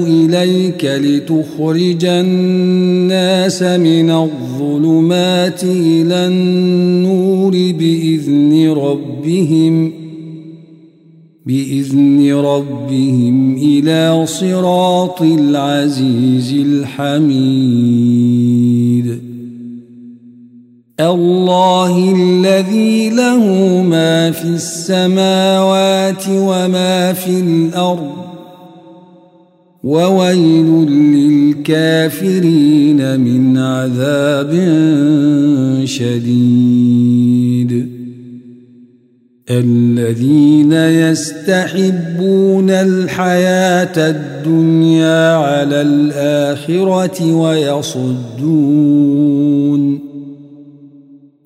[0.08, 10.05] إليك لتخرج الناس من الظلمات إلى النور بإذن ربهم ۖ
[11.46, 17.86] بإذن ربهم إلى صراط العزيز الحميد.
[21.00, 23.44] الله الذي له
[23.90, 28.12] ما في السماوات وما في الأرض
[29.84, 30.86] وويل
[31.70, 34.52] للكافرين من عذاب
[35.84, 37.05] شديد.
[39.50, 48.56] الذين يستحبون الحياة الدنيا على الآخرة ويصدون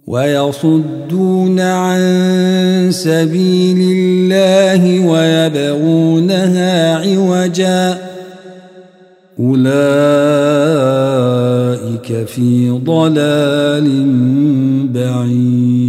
[0.08, 2.00] ويصدون عن
[2.91, 7.97] سبيل الله ويبغونها عوجا
[9.39, 9.69] أولئك
[12.28, 14.06] في ضلال
[14.94, 15.89] بعيد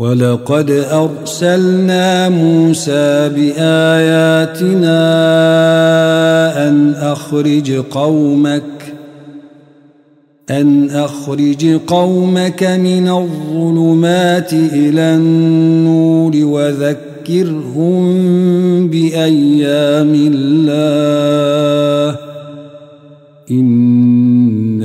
[0.00, 4.98] ولقد أرسلنا موسى بآياتنا
[6.68, 8.62] أن أخرج قومك
[10.50, 18.02] أن أخرج قومك من الظلمات إلى النور وذكرهم
[18.88, 22.18] بأيام الله.
[23.50, 24.59] إن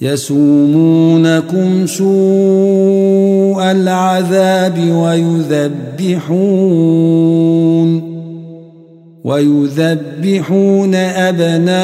[0.00, 6.56] يسومونكم سوء العذاب ويذبحون
[9.24, 11.78] ويذبحون أبناءكم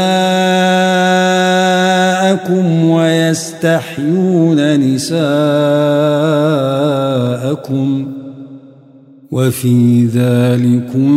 [2.90, 5.22] ويستحيون نساءكم
[9.32, 11.12] وفي ذلكم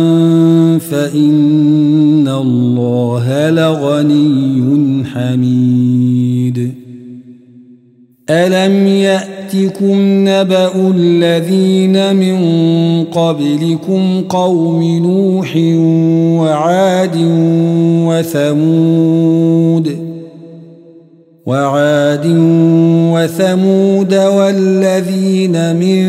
[0.91, 6.73] فإن الله لغني حميد.
[8.29, 12.37] ألم يأت يأتكم نبأ الذين من
[13.03, 15.55] قبلكم قوم نوح
[16.41, 17.17] وعاد
[18.07, 19.97] وثمود
[21.45, 22.25] وعاد
[23.13, 26.05] وثمود والذين من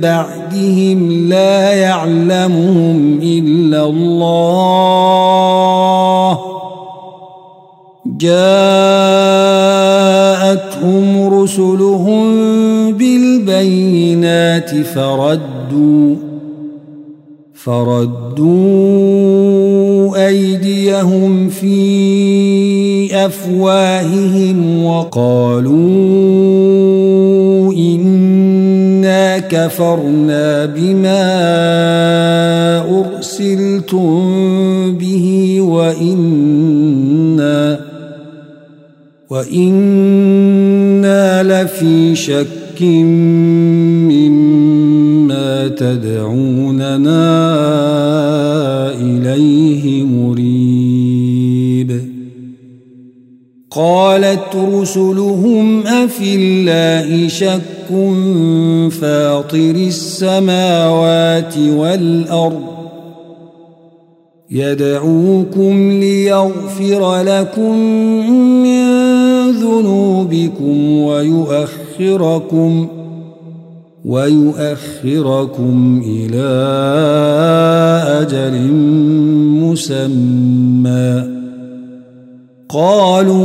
[0.00, 4.94] بعدهم لا يعلمهم إلا الله
[10.64, 12.24] جاءتهم رسلهم
[12.92, 16.16] بالبينات فردوا
[17.54, 18.44] فردوا
[20.26, 25.74] أيديهم في أفواههم وقالوا
[27.72, 29.04] إن
[29.38, 31.24] كفرنا بما
[33.00, 34.22] أرسلتم
[34.98, 37.14] به وإنا
[39.30, 40.53] وإنا
[41.74, 42.82] لفي شك
[44.10, 47.20] مما تدعوننا
[49.00, 51.90] إليه مريب.
[53.70, 57.88] قالت رسلهم أفي الله شك
[58.90, 62.74] فاطر السماوات والأرض.
[64.50, 67.78] يدعوكم ليغفر لكم
[68.62, 69.03] من
[69.50, 72.88] ذنوبكم ويؤخركم
[74.04, 76.50] ويؤخركم إلى
[78.20, 78.72] أجل
[79.62, 81.34] مسمى.
[82.68, 83.38] قالوا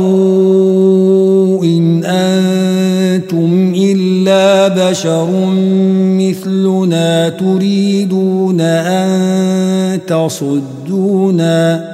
[1.64, 5.28] إن أنتم إلا بشر
[6.18, 11.89] مثلنا تريدون أن تصدونا.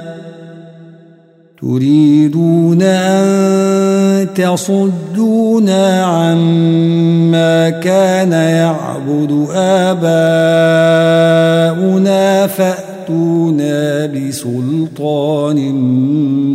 [1.61, 10.07] تريدون أن تصدونا عما كان يعبد آباؤنا
[12.47, 15.71] فأتونا بسلطان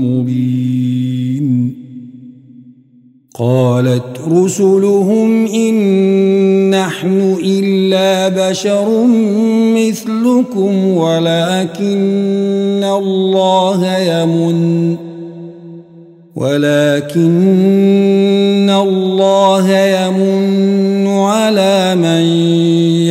[0.05, 1.77] مبين.
[3.35, 5.75] قالت رسلهم إن
[6.71, 9.07] نحن إلا بشر
[9.77, 14.97] مثلكم ولكن الله يمن
[16.37, 17.83] ولكن
[18.71, 22.23] الله يمن على من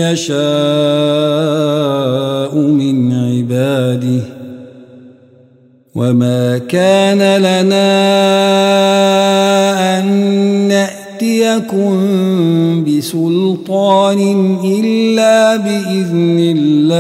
[0.02, 0.42] يشاء
[2.56, 4.22] من عباده
[5.96, 7.92] وما كان لنا
[10.00, 10.51] أن
[11.62, 16.98] نأتيكم بسلطان إلا بإذن الله.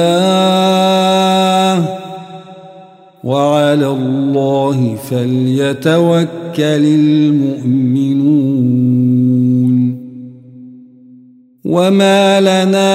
[3.23, 6.27] وعلى الله فليتوكل
[6.57, 8.01] المؤمنون.
[11.65, 12.91] وما لنا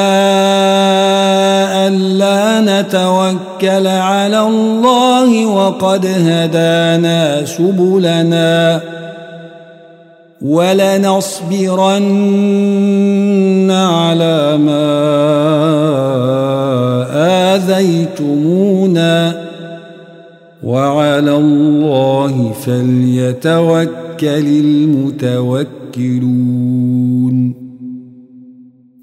[1.88, 8.95] ألا نتوكل على الله وقد هدانا سبلنا.
[10.42, 12.00] ولنصبرن
[13.70, 14.96] على ما
[17.54, 19.46] آذيتمونا
[20.62, 23.88] وعلى الله فليتوكل
[24.46, 25.66] المتوكلون.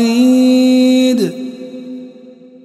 [0.00, 1.30] صديد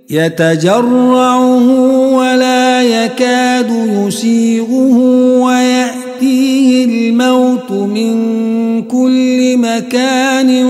[0.10, 1.70] يتجرعه
[2.16, 3.72] ولا يكاد
[4.08, 4.98] يسيغه
[5.42, 8.16] ويأتيه الموت من
[8.82, 10.66] كل مكان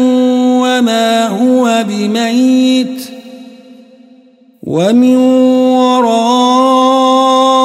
[0.63, 3.09] وما هو بميت.
[4.63, 5.15] ومن
[5.77, 7.64] ورائه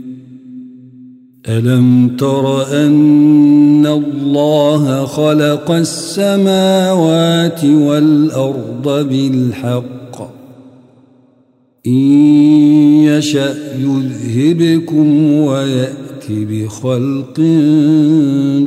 [1.49, 10.31] ألم تر أن الله خلق السماوات والأرض بالحق؟
[11.87, 12.01] إن
[13.03, 17.39] يشأ يذهبكم ويأت بخلق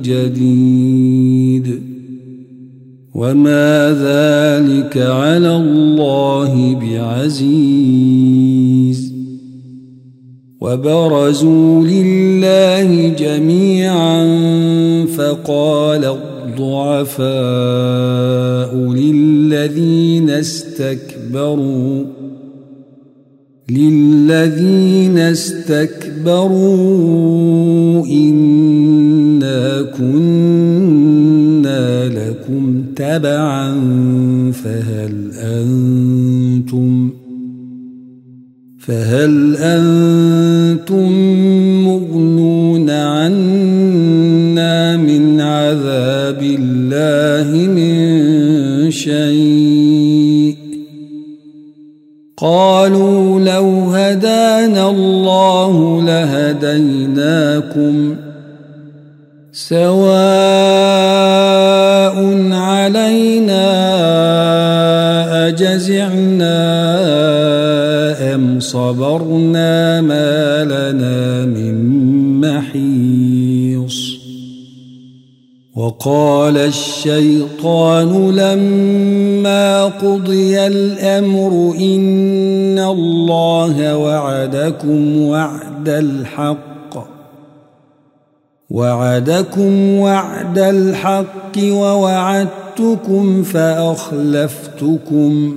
[0.03, 1.83] جديد.
[3.15, 9.14] وما ذلك على الله بعزيز.
[10.65, 14.27] وبرزوا لله جميعا
[15.07, 17.25] فقال الضعفاء
[18.77, 22.05] للذين استكبروا
[23.71, 26.47] للذين استكبروا
[28.07, 33.73] إنا كنا لكم تبعا
[34.53, 37.11] فهل أنتم
[38.87, 41.13] فهل أنتم
[68.95, 74.15] أم صبرنا ما لنا من محيص.
[75.77, 87.07] وقال الشيطان لما قضي الأمر إن الله وعدكم وعد الحق.
[88.71, 95.57] وعدكم وعد الحق ووعدتكم فأخلفتكم.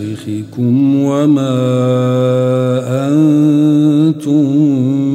[0.51, 1.57] بمصرخكم وما
[3.07, 4.43] أنتم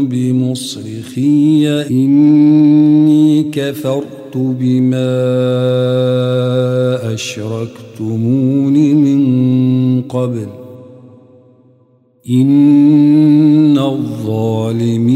[0.08, 5.14] بمصرخي إني كفرت بما
[7.14, 10.46] أشركتمون من قبل
[12.30, 15.15] إن الظالمين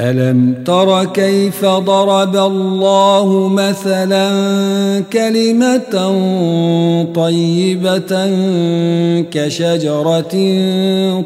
[0.00, 4.30] ألم تر كيف ضرب الله مثلا
[5.12, 5.94] كلمة
[7.14, 8.30] طيبة
[9.30, 10.34] كشجرة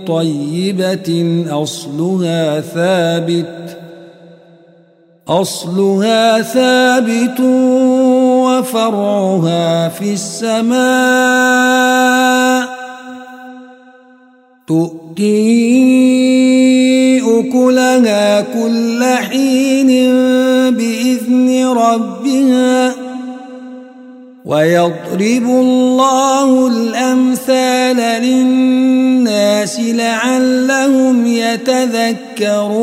[0.06, 3.78] طيبة أصلها ثابت
[5.28, 7.40] أصلها ثابت
[8.44, 10.82] وفرعها في السماء
[14.66, 16.71] تؤتي
[17.42, 19.86] أكلها كل حين
[20.70, 22.94] بإذن ربها
[24.44, 32.82] ويضرب الله الأمثال للناس لعلهم يتذكرون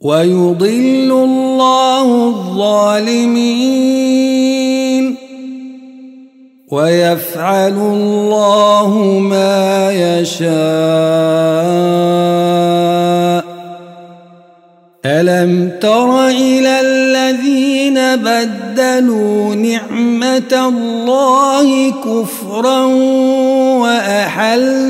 [0.00, 3.60] ويضل الله الظالمين.
[6.70, 10.50] ويفعل الله ما يشاء.
[15.06, 22.84] ألم تر إلى الذين بدلوا نعمة الله كفرا
[23.80, 24.89] وأحلوا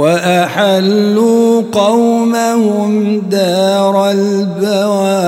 [0.00, 5.20] وأحلوا قومهم دار البوار.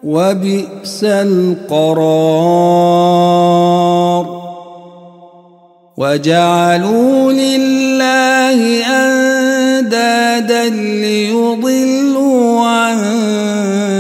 [0.03, 2.31] وبئس القرار.
[5.97, 12.97] وجعلوا لله أندادا ليضلوا عن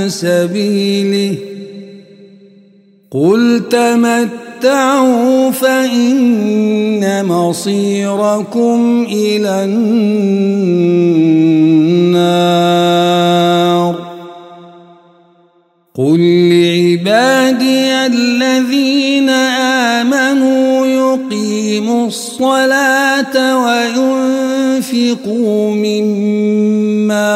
[0.07, 1.10] سبيله
[3.13, 10.11] قل تمتعوا فان مصيركم إلى النار
[15.95, 19.29] قل لعبادي الذين
[19.99, 23.65] امنوا يقيموا الصلاه
[24.77, 27.29] وينفقوا مما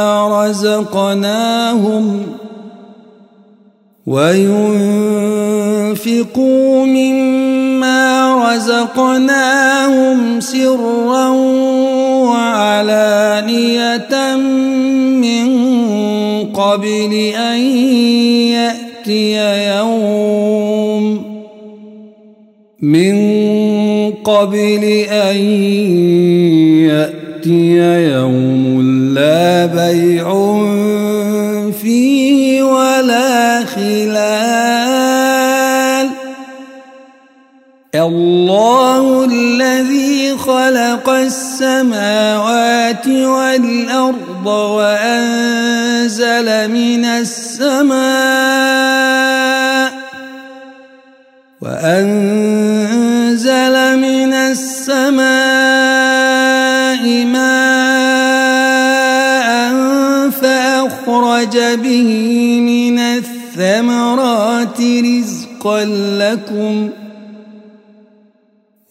[0.45, 2.21] رزقناهم
[4.07, 5.44] وينفقوا
[6.85, 11.29] مما رزقناهم سرا
[12.29, 14.35] وعلانية
[15.21, 15.65] من
[16.45, 17.59] قبل أن
[18.51, 19.35] يأتي
[19.77, 21.05] يوم
[22.81, 23.15] من
[24.11, 25.35] قبل أن
[26.85, 27.77] يأتي
[28.11, 28.81] يوم
[29.13, 30.33] لا بيع
[38.05, 44.45] الله الذي خلق السماوات والأرض
[44.77, 45.67] وأنزل
[46.71, 47.95] من السماء
[51.61, 52.95] وأنزل
[53.97, 55.25] من السماء
[57.25, 58.25] ماء
[60.29, 62.09] فأخرج به
[62.61, 65.83] من الثمرات رزقا
[66.19, 66.89] لكم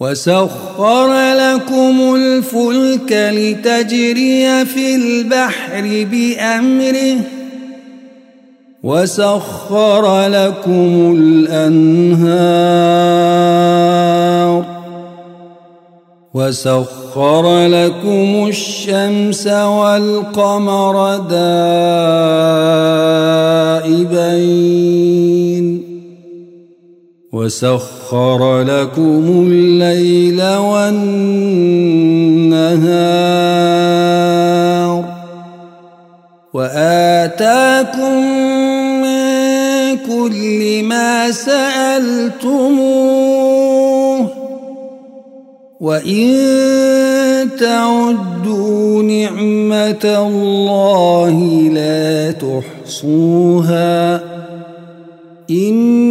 [0.00, 7.16] وسخر لكم الفلك لتجري في البحر بأمره.
[8.82, 12.34] وسخر لكم الأنهار.
[16.34, 21.44] وسخر لكم الشمس والقمر دائبين.
[27.44, 30.94] وسخر لكم الليل والنهار
[36.54, 38.22] وآتاكم
[39.02, 42.64] من كل ما سألتموه
[45.80, 46.30] وإن
[47.60, 54.20] تعدوا نعمة الله لا تحصوها
[55.50, 56.03] إن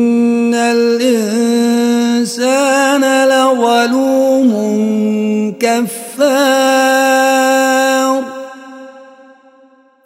[5.64, 7.44] كفار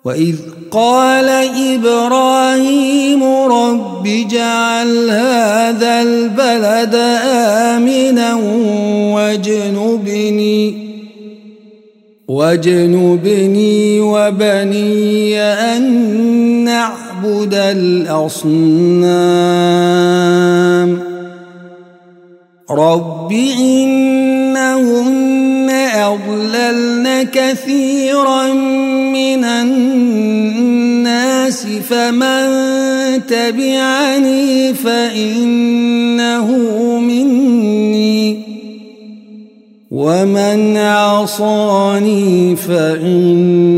[0.05, 0.35] وإذ
[0.71, 1.29] قال
[1.73, 6.95] إبراهيم رب اجعل هذا البلد
[7.75, 8.33] آمنا
[9.15, 10.87] واجنبني
[12.27, 15.83] واجنبني وبني أن
[16.63, 18.97] نعبد الأصنام.
[22.71, 24.36] رب إنهن
[26.13, 28.53] أضللن كثيرا
[29.13, 30.87] من الناس
[31.89, 32.47] فمن
[33.27, 36.51] تبعني فإنه
[36.99, 38.47] مني
[39.91, 43.71] ومن عصاني فإنك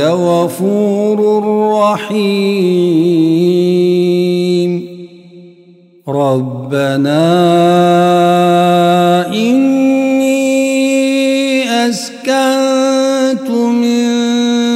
[0.00, 1.42] غفور
[1.80, 3.26] رحيم
[6.08, 7.26] ربنا
[11.88, 14.06] أسكنت من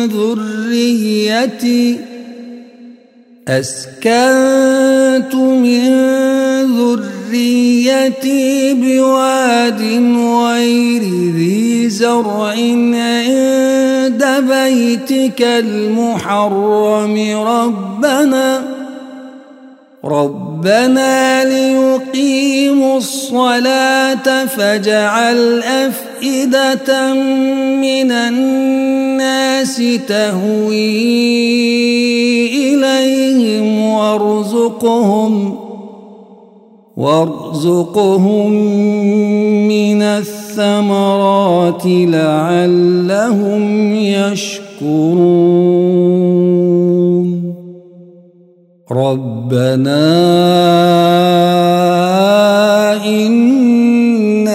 [0.07, 1.99] ذريتي.
[3.49, 5.91] أسكنت من
[6.77, 9.83] ذريتي بواد
[10.17, 11.03] غير
[11.37, 12.49] ذي زرع
[12.95, 17.17] عند بيتك المحرم.
[17.47, 18.63] ربنا
[20.05, 26.10] ربنا ليقيموا الصلاة فاجعل أفئدة
[27.81, 31.01] من الناس تهوي
[32.75, 35.57] إليهم وارزقهم
[36.97, 38.53] وارزقهم
[39.69, 45.41] من الثمرات لعلهم يشكرون
[48.91, 50.31] ربنا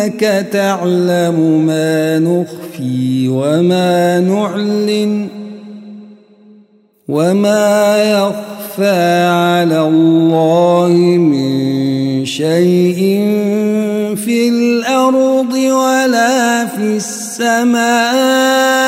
[0.06, 5.28] إنك تعلم ما نخفي وما نعلن
[7.08, 13.02] وما يخفى على الله من شيء
[14.15, 18.85] في الأرض ولا في السماء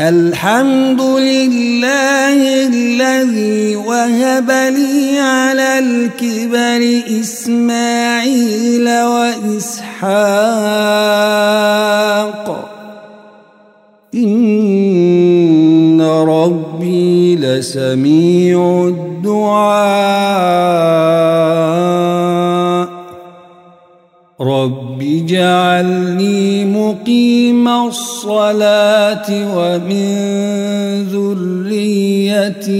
[0.00, 10.08] الحمد لله الذي وهب لي على الكبر إسماعيل وإسحاق.
[14.14, 19.98] إن ربي لسميع الدعاء.
[24.48, 30.08] رب اجعلني مقيم الصلاة ومن
[31.12, 32.78] ذريتي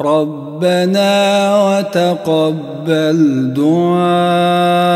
[0.00, 1.14] ربنا
[1.66, 4.88] وتقبل دعاء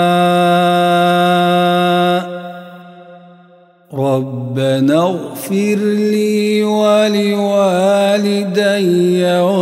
[3.94, 5.78] ربنا اغفر
[6.12, 8.02] لي ولوالدي
[9.40, 9.61] وللمؤمنين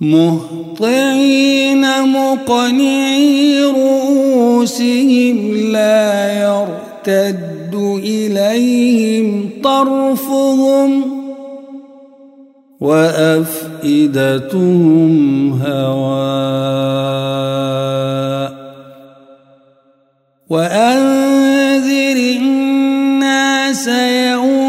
[0.00, 11.04] مهطعين مقنعي رؤوسهم لا يرتد إليهم طرفهم
[12.80, 13.92] وأفئدتهم
[15.62, 17.18] هواء
[20.50, 24.67] وأنذر الناس يوم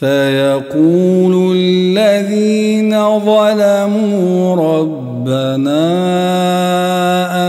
[0.00, 5.86] فيقول الذين ظلموا ربنا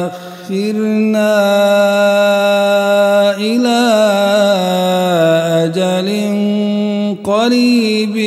[0.06, 1.32] أخرنا
[3.38, 3.82] إلى
[5.64, 6.10] أجل
[7.24, 8.18] قريب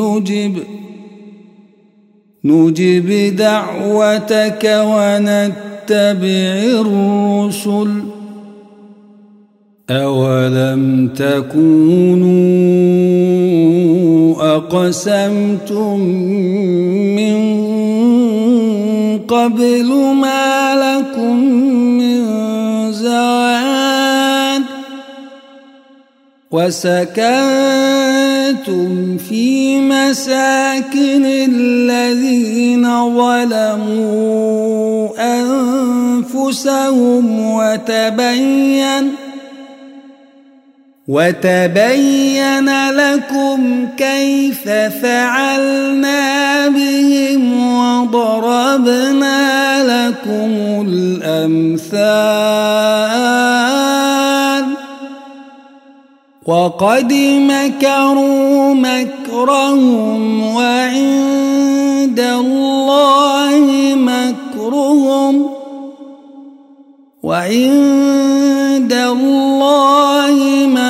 [0.00, 0.54] نجب
[2.44, 8.13] نجب دعوتك ونتبع الرسل
[9.90, 12.34] أولم تكونوا
[14.56, 16.00] أقسمتم
[17.16, 17.36] من
[19.28, 21.36] قبل ما لكم
[21.98, 22.24] من
[22.92, 24.62] زوال
[26.50, 27.28] وسكنتم
[29.18, 32.84] في مساكن الذين
[33.16, 35.08] ظلموا
[36.38, 39.23] أنفسهم وتبين
[41.08, 44.68] وتبين لكم كيف
[45.02, 47.42] فعلنا بهم
[47.76, 49.34] وضربنا
[49.84, 52.24] لكم الأمثال.
[56.46, 57.12] وقد
[57.52, 63.60] مكروا مكرهم وعند الله
[63.96, 65.50] مكرهم
[67.22, 70.34] وعند الله
[70.66, 70.83] مكرهم.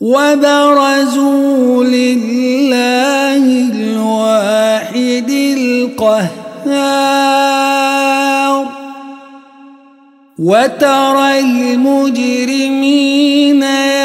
[0.00, 6.70] وبرزوا لله الواحد القهار.
[10.38, 12.82] وترى المجرمين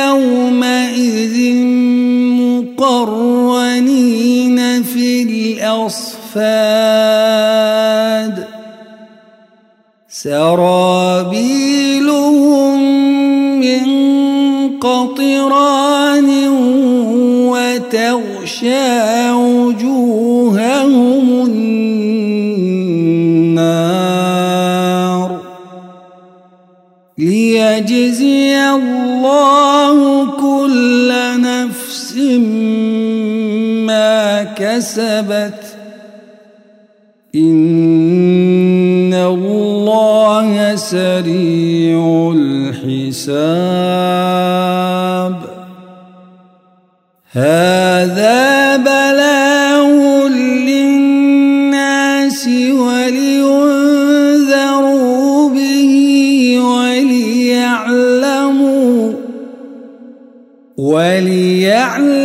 [0.07, 1.53] يومئذ
[2.75, 4.17] مقرنين
[4.83, 6.35] في الأصفاد.
[10.09, 11.84] صفاد
[18.63, 20.45] وتغشى وجوههم
[21.45, 22.95] النار
[27.17, 32.15] ليجزي الله كل نفس
[33.87, 35.61] ما كسبت.
[37.35, 43.35] إن الله سريع الحساب.
[47.31, 47.84] هذا
[61.84, 62.23] وليعلموا وليعلموا